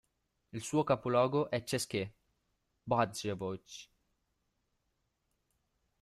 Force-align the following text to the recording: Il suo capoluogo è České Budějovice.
Il 0.53 0.63
suo 0.63 0.83
capoluogo 0.83 1.47
è 1.51 1.63
České 1.63 2.11
Budějovice. 2.87 3.87